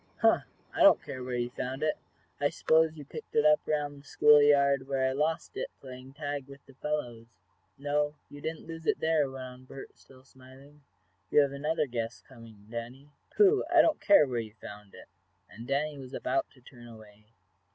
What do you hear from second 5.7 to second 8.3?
playing tag with the fellows." "No,